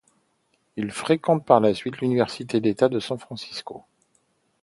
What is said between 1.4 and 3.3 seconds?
par la suite l'université d'État de San